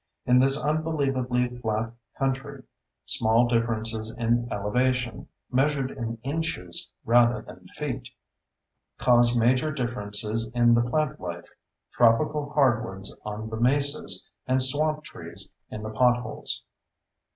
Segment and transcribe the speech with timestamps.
[0.25, 2.63] In this unbelievably flat country,
[3.05, 11.51] small differences in elevation—measured in inches rather than feet—cause major differences in the plantlife:
[11.91, 16.63] tropical hardwoods on the "mesas," and swamp trees in the potholes.